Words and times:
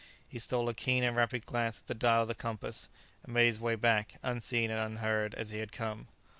He 0.27 0.39
stole 0.39 0.67
a 0.67 0.73
keen 0.73 1.03
and 1.03 1.15
rapid 1.15 1.45
glance 1.45 1.79
at 1.81 1.85
the 1.85 1.93
dial 1.93 2.23
of 2.23 2.27
the 2.27 2.33
compass, 2.33 2.89
and 3.23 3.35
made 3.35 3.45
his 3.45 3.59
way 3.59 3.75
back, 3.75 4.15
unseen 4.23 4.71
and 4.71 4.79
unheard 4.79 5.35
as 5.35 5.51
he 5.51 5.59
had 5.59 5.71
come. 5.71 6.07